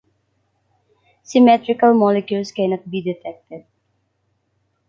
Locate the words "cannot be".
2.51-3.03